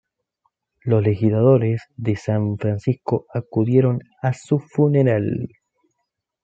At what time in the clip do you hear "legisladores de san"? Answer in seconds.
1.03-2.57